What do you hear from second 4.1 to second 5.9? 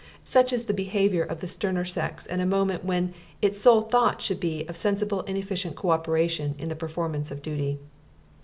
should be of sensible and efficient